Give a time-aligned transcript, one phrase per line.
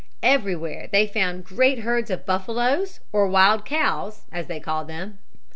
[0.23, 5.19] Everywhere they found great herds of buffaloes, or wild cows, as they called them.